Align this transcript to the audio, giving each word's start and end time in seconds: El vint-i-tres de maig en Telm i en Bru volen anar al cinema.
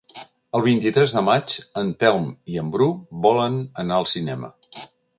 El 0.59 0.63
vint-i-tres 0.67 1.13
de 1.17 1.23
maig 1.27 1.53
en 1.83 1.93
Telm 2.05 2.27
i 2.55 2.59
en 2.65 2.75
Bru 2.77 2.91
volen 3.27 3.63
anar 3.85 4.01
al 4.01 4.13
cinema. 4.19 4.55